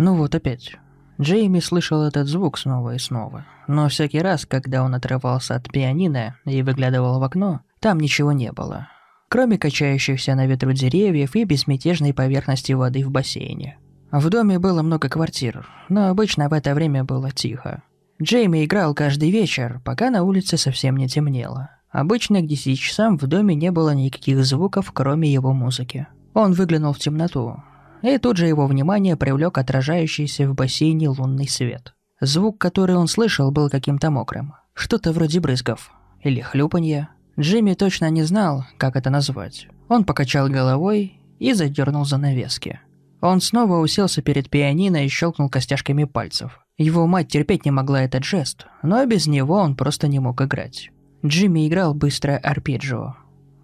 [0.00, 0.76] Ну вот опять.
[1.20, 3.44] Джейми слышал этот звук снова и снова.
[3.68, 8.50] Но всякий раз, когда он отрывался от пианино и выглядывал в окно, там ничего не
[8.50, 8.88] было.
[9.28, 13.76] Кроме качающихся на ветру деревьев и безмятежной поверхности воды в бассейне.
[14.10, 17.82] В доме было много квартир, но обычно в это время было тихо.
[18.22, 21.72] Джейми играл каждый вечер, пока на улице совсем не темнело.
[21.90, 26.06] Обычно к 10 часам в доме не было никаких звуков, кроме его музыки.
[26.32, 27.62] Он выглянул в темноту,
[28.02, 31.94] и тут же его внимание привлек отражающийся в бассейне лунный свет.
[32.20, 34.54] Звук, который он слышал, был каким-то мокрым.
[34.74, 35.92] Что-то вроде брызгов.
[36.22, 37.10] Или хлюпанья.
[37.38, 39.68] Джимми точно не знал, как это назвать.
[39.88, 42.80] Он покачал головой и задернул занавески.
[43.20, 46.60] Он снова уселся перед пианино и щелкнул костяшками пальцев.
[46.78, 50.90] Его мать терпеть не могла этот жест, но без него он просто не мог играть.
[51.24, 53.16] Джимми играл быстрое арпеджио.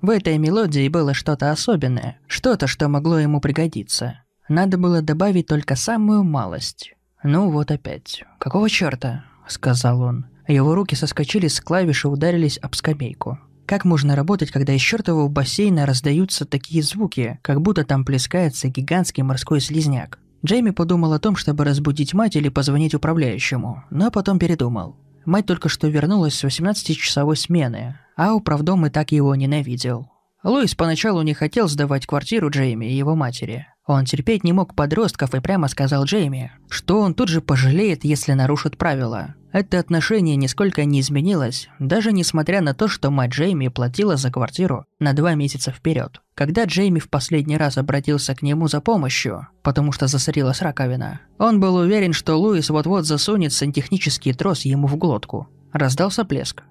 [0.02, 4.20] В этой мелодии было что-то особенное, что-то, что могло ему пригодиться.
[4.48, 6.94] Надо было добавить только самую малость.
[7.22, 8.24] «Ну вот опять.
[8.38, 10.26] Какого чёрта?»– сказал он.
[10.46, 13.38] Его руки соскочили с клавиш и ударились об скамейку.
[13.66, 19.24] Как можно работать, когда из чертового бассейна раздаются такие звуки, как будто там плескается гигантский
[19.24, 20.20] морской слизняк?
[20.44, 24.96] Джейми подумал о том, чтобы разбудить мать или позвонить управляющему, но потом передумал.
[25.24, 30.08] Мать только что вернулась с 18-часовой смены, а управдом и так его ненавидел.
[30.44, 33.66] Луис поначалу не хотел сдавать квартиру Джейми и его матери.
[33.86, 38.32] Он терпеть не мог подростков и прямо сказал Джейми, что он тут же пожалеет, если
[38.32, 39.36] нарушит правила.
[39.52, 44.86] Это отношение нисколько не изменилось, даже несмотря на то, что мать Джейми платила за квартиру
[44.98, 46.20] на два месяца вперед.
[46.34, 51.60] Когда Джейми в последний раз обратился к нему за помощью, потому что засорилась раковина, он
[51.60, 55.48] был уверен, что Луис вот-вот засунет сантехнический трос ему в глотку.
[55.72, 56.64] Раздался плеск.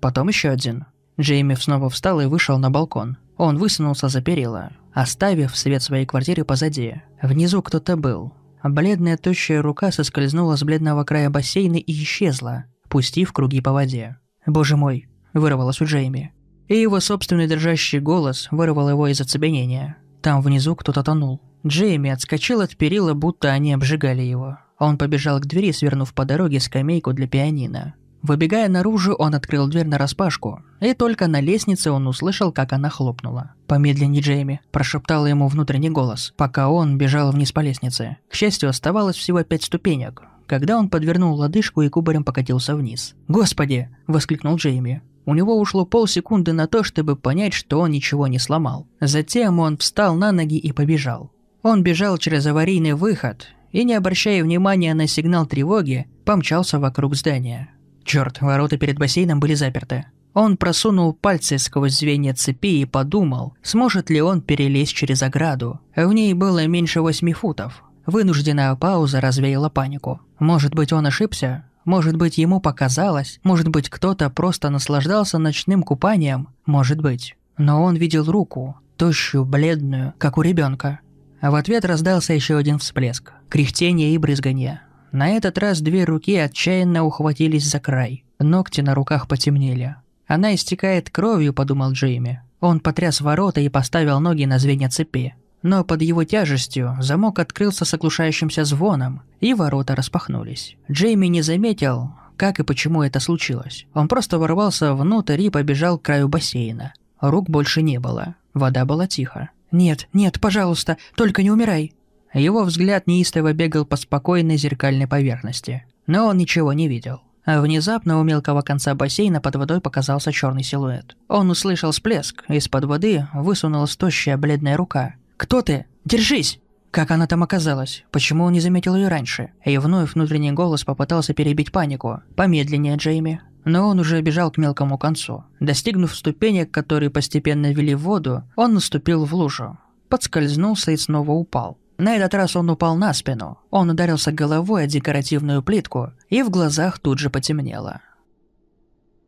[0.00, 0.86] Потом еще один.
[1.20, 3.16] Джейми снова встал и вышел на балкон.
[3.36, 7.02] Он высунулся за перила, оставив свет своей квартиры позади.
[7.22, 8.32] Внизу кто-то был,
[8.64, 14.16] Бледная тощая рука соскользнула с бледного края бассейна и исчезла, пустив круги по воде.
[14.46, 16.32] «Боже мой!»– вырвалось у Джейми.
[16.66, 19.96] И его собственный дрожащий голос вырвал его из оцепенения.
[20.20, 21.40] Там внизу кто-то тонул.
[21.66, 24.58] Джейми отскочил от перила, будто они обжигали его.
[24.78, 27.94] Он побежал к двери, свернув по дороге скамейку для пианино.
[28.22, 33.52] Выбегая наружу, он открыл дверь нараспашку, и только на лестнице он услышал, как она хлопнула.
[33.66, 38.16] «Помедленней, Джейми»,– прошептал ему внутренний голос, пока он бежал вниз по лестнице.
[38.28, 43.14] К счастью, оставалось всего пять ступенек, когда он подвернул лодыжку и кубарем покатился вниз.
[43.28, 45.02] «Господи!»– воскликнул Джейми.
[45.24, 48.86] У него ушло полсекунды на то, чтобы понять, что он ничего не сломал.
[48.98, 51.30] Затем он встал на ноги и побежал.
[51.62, 57.68] Он бежал через аварийный выход и, не обращая внимания на сигнал тревоги, помчался вокруг здания.
[58.04, 60.06] Черт, ворота перед бассейном были заперты.
[60.34, 65.80] Он просунул пальцы сквозь звенья цепи и подумал, сможет ли он перелезть через ограду.
[65.96, 67.82] В ней было меньше восьми футов.
[68.06, 70.20] Вынужденная пауза развеяла панику.
[70.38, 71.64] Может быть, он ошибся?
[71.84, 73.40] Может быть, ему показалось?
[73.42, 76.48] Может быть, кто-то просто наслаждался ночным купанием?
[76.66, 77.36] Может быть.
[77.56, 81.00] Но он видел руку, тощую, бледную, как у ребенка.
[81.40, 83.32] А в ответ раздался еще один всплеск.
[83.48, 84.82] Кряхтение и брызганье.
[85.12, 88.24] На этот раз две руки отчаянно ухватились за край.
[88.38, 89.96] Ногти на руках потемнели.
[90.26, 92.42] «Она истекает кровью»,— подумал Джейми.
[92.60, 95.34] Он потряс ворота и поставил ноги на звенья цепи.
[95.62, 100.76] Но под его тяжестью замок открылся с оглушающимся звоном, и ворота распахнулись.
[100.90, 103.86] Джейми не заметил, как и почему это случилось.
[103.94, 106.92] Он просто ворвался внутрь и побежал к краю бассейна.
[107.20, 108.36] Рук больше не было.
[108.54, 109.50] Вода была тиха.
[109.70, 111.92] «Нет, нет, пожалуйста, только не умирай!»
[112.38, 115.84] Его взгляд неистово бегал по спокойной зеркальной поверхности.
[116.06, 117.20] Но он ничего не видел.
[117.44, 121.16] А внезапно у мелкого конца бассейна под водой показался черный силуэт.
[121.28, 125.14] Он услышал всплеск, из-под воды высунулась тощая бледная рука.
[125.36, 125.86] «Кто ты?
[126.04, 126.60] Держись!»
[126.90, 128.04] Как она там оказалась?
[128.10, 129.50] Почему он не заметил ее раньше?
[129.64, 132.22] И вновь внутренний голос попытался перебить панику.
[132.34, 133.42] Помедленнее, Джейми.
[133.64, 135.44] Но он уже бежал к мелкому концу.
[135.60, 139.78] Достигнув ступенек, которые постепенно вели в воду, он наступил в лужу.
[140.08, 141.76] Подскользнулся и снова упал.
[141.98, 143.58] На этот раз он упал на спину.
[143.70, 148.00] Он ударился головой о декоративную плитку, и в глазах тут же потемнело.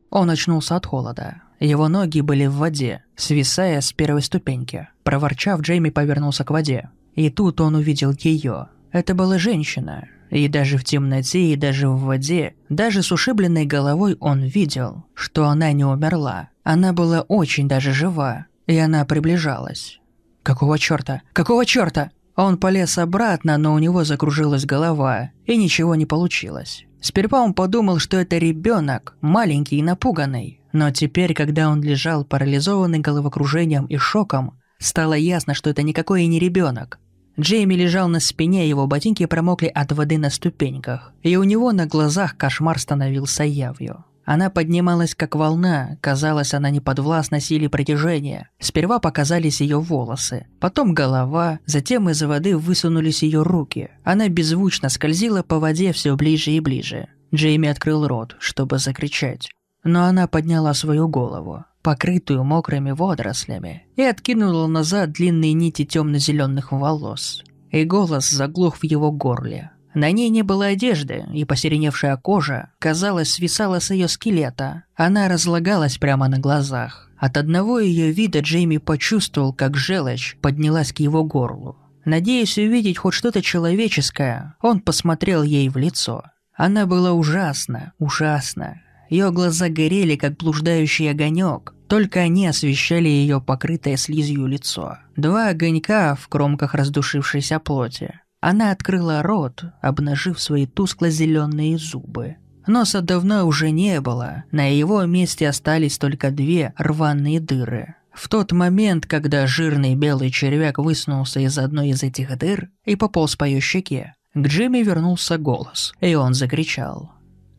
[0.09, 1.43] Он очнулся от холода.
[1.59, 4.89] Его ноги были в воде, свисая с первой ступеньки.
[5.03, 6.91] Проворчав, Джейми повернулся к воде.
[7.15, 8.69] И тут он увидел ее.
[8.93, 10.09] Это была женщина.
[10.31, 15.49] И даже в темноте, и даже в воде, даже с ушибленной головой он видел, что
[15.49, 16.51] она не умерла.
[16.63, 19.99] Она была очень даже жива, и она приближалась.
[20.45, 21.23] «Какого чёрта?
[21.33, 26.85] Какого чёрта?» Он полез обратно, но у него закружилась голова, и ничего не получилось.
[27.01, 30.61] Сперва он подумал, что это ребенок, маленький и напуганный.
[30.73, 36.27] Но теперь, когда он лежал парализованный головокружением и шоком, стало ясно, что это никакой и
[36.27, 36.99] не ребенок.
[37.39, 41.87] Джейми лежал на спине, его ботинки промокли от воды на ступеньках, и у него на
[41.87, 44.05] глазах кошмар становился явью.
[44.33, 48.49] Она поднималась как волна, казалось, она не подвластна силе притяжения.
[48.61, 53.91] Сперва показались ее волосы, потом голова, затем из воды высунулись ее руки.
[54.05, 57.09] Она беззвучно скользила по воде все ближе и ближе.
[57.35, 59.51] Джейми открыл рот, чтобы закричать.
[59.83, 67.43] Но она подняла свою голову, покрытую мокрыми водорослями, и откинула назад длинные нити темно-зеленых волос.
[67.73, 69.73] И голос заглох в его горле.
[69.95, 74.85] На ней не было одежды, и посереневшая кожа, казалось, свисала с ее скелета.
[74.95, 77.11] Она разлагалась прямо на глазах.
[77.19, 81.77] От одного ее вида Джейми почувствовал, как желчь поднялась к его горлу.
[82.05, 86.25] Надеясь увидеть хоть что-то человеческое, он посмотрел ей в лицо.
[86.55, 88.81] Она была ужасна, ужасна.
[89.11, 94.99] Ее глаза горели, как блуждающий огонек, только они освещали ее покрытое слизью лицо.
[95.17, 98.21] Два огонька в кромках раздушившейся плоти.
[98.41, 102.37] Она открыла рот, обнажив свои тускло-зеленые зубы.
[102.67, 107.97] Носа давно уже не было, на его месте остались только две рваные дыры.
[108.13, 113.37] В тот момент, когда жирный белый червяк высунулся из одной из этих дыр и пополз
[113.37, 117.13] по ее щеке, к Джимми вернулся голос, и он закричал.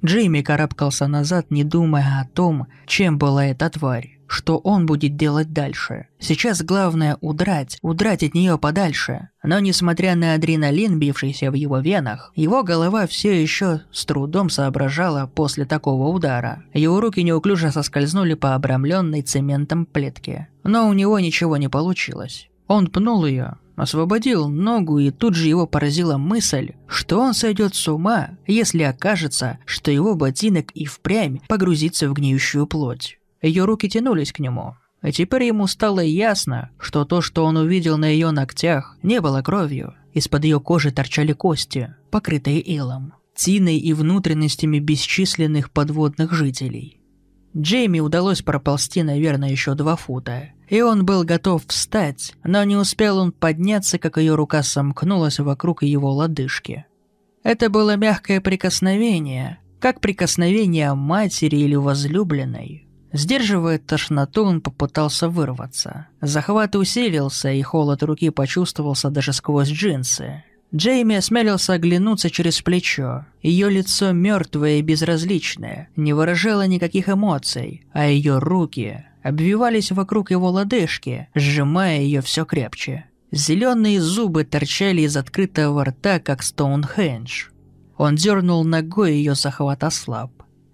[0.03, 5.51] Джимми карабкался назад, не думая о том, чем была эта тварь что он будет делать
[5.51, 6.07] дальше.
[6.17, 9.27] Сейчас главное удрать, удрать от нее подальше.
[9.43, 15.27] Но несмотря на адреналин, бившийся в его венах, его голова все еще с трудом соображала
[15.27, 16.63] после такого удара.
[16.73, 20.47] Его руки неуклюже соскользнули по обрамленной цементом плитке.
[20.63, 22.49] Но у него ничего не получилось.
[22.67, 27.85] Он пнул ее, освободил ногу, и тут же его поразила мысль, что он сойдет с
[27.89, 33.17] ума, если окажется, что его ботинок и впрямь погрузится в гниющую плоть.
[33.41, 34.75] Ее руки тянулись к нему.
[35.03, 39.41] И теперь ему стало ясно, что то, что он увидел на ее ногтях, не было
[39.41, 39.95] кровью.
[40.13, 46.99] Из-под ее кожи торчали кости, покрытые илом, тиной и внутренностями бесчисленных подводных жителей.
[47.57, 53.17] Джейми удалось проползти, наверное, еще два фута, и он был готов встать, но не успел
[53.17, 56.85] он подняться, как ее рука сомкнулась вокруг его лодыжки.
[57.43, 66.07] Это было мягкое прикосновение, как прикосновение матери или возлюбленной, Сдерживая тошноту, он попытался вырваться.
[66.21, 70.43] Захват усилился, и холод руки почувствовался даже сквозь джинсы.
[70.73, 73.25] Джейми осмелился оглянуться через плечо.
[73.41, 80.49] Ее лицо мертвое и безразличное, не выражало никаких эмоций, а ее руки обвивались вокруг его
[80.49, 83.05] лодыжки, сжимая ее все крепче.
[83.31, 87.47] Зеленые зубы торчали из открытого рта, как Стоунхендж.
[87.97, 90.31] Он дернул ногой, ее захват ослаб.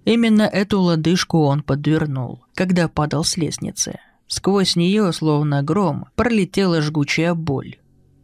[0.08, 4.00] Именно эту лодыжку он подвернул, когда падал с лестницы.
[4.28, 7.76] Сквозь нее, словно гром, пролетела жгучая боль.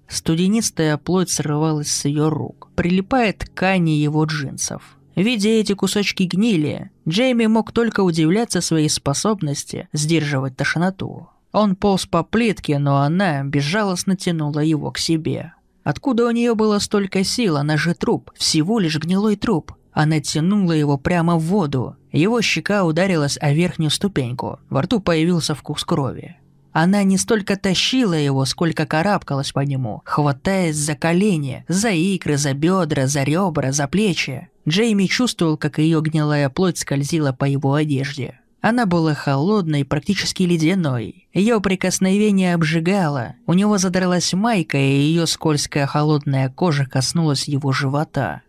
[0.07, 4.97] Студенистая плоть срывалась с ее рук, прилипая ткани его джинсов.
[5.18, 11.31] Видя эти кусочки гнили, Джейми мог только удивляться своей способности сдерживать тошноту.
[11.51, 15.51] Он полз по плитке, но она безжалостно тянула его к себе.
[15.83, 19.74] Откуда у нее было столько сил, она же труп, всего лишь гнилой труп.
[19.94, 21.95] Она тянула его прямо в воду.
[22.12, 24.60] Его щека ударилась о верхнюю ступеньку.
[24.69, 26.38] Во рту появился вкус крови.
[26.72, 32.54] Она не столько тащила его, сколько карабкалась по нему, хватаясь за колени, за икры, за
[32.54, 34.50] бедра, за ребра, за плечи.
[34.68, 38.40] Джейми чувствовал, как ее гнилая плоть скользила по его одежде.
[38.59, 41.28] Она была холодной, практически ледяной.
[41.33, 43.35] Ее прикосновение обжигало.
[43.45, 48.42] У него задралась майка, и ее скользкая холодная кожа коснулась его живота.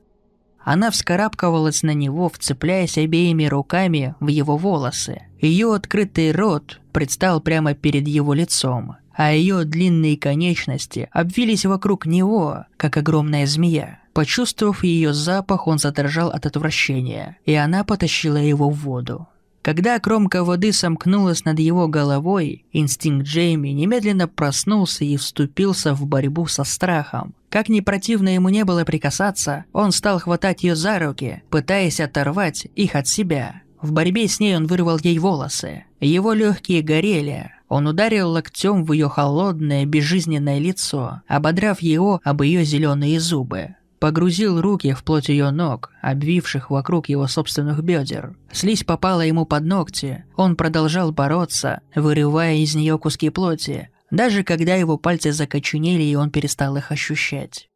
[0.65, 5.23] Она вскарабкивалась на него, вцепляясь обеими руками в его волосы.
[5.39, 12.65] Ее открытый рот предстал прямо перед его лицом, а ее длинные конечности обвились вокруг него,
[12.79, 14.01] как огромная змея.
[14.15, 19.29] Почувствовав ее запах, он задрожал от отвращения, и она потащила его в воду.
[19.65, 26.47] Когда кромка воды сомкнулась над его головой, инстинкт Джейми немедленно проснулся и вступился в борьбу
[26.47, 27.33] со страхом.
[27.49, 32.67] Как ни противно ему не было прикасаться, он стал хватать ее за руки, пытаясь оторвать
[32.77, 33.63] их от себя.
[33.81, 35.85] В борьбе с ней он вырвал ей волосы.
[35.99, 37.51] Его легкие горели.
[37.71, 44.61] Он ударил локтем в ее холодное, безжизненное лицо, ободрав его об ее зеленые зубы погрузил
[44.61, 48.37] руки в плоть ее ног, обвивших вокруг его собственных бедер.
[48.53, 50.27] Слизь попала ему под ногти.
[50.37, 56.29] Он продолжал бороться, вырывая из нее куски плоти, даже когда его пальцы закоченели и он
[56.29, 57.71] перестал их ощущать.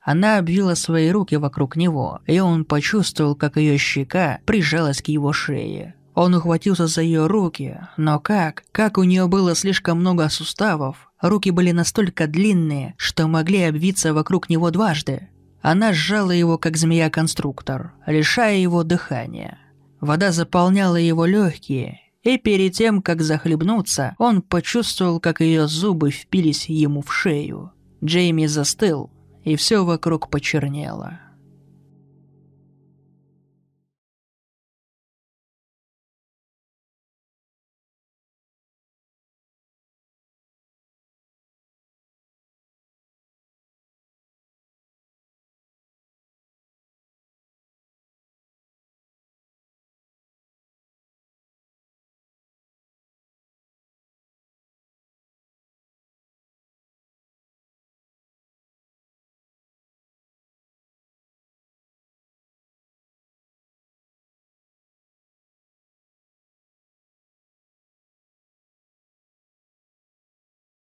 [0.00, 5.34] Она обвила свои руки вокруг него, и он почувствовал, как ее щека прижалась к его
[5.34, 5.94] шее.
[6.14, 8.64] Он ухватился за ее руки, но как?
[8.72, 14.50] Как у нее было слишком много суставов, Руки были настолько длинные, что могли обвиться вокруг
[14.50, 15.28] него дважды.
[15.68, 19.58] Она сжала его, как змея-конструктор, лишая его дыхания.
[20.00, 26.68] Вода заполняла его легкие, и перед тем, как захлебнуться, он почувствовал, как ее зубы впились
[26.68, 27.72] ему в шею.
[28.04, 29.10] Джейми застыл,
[29.42, 31.18] и все вокруг почернело.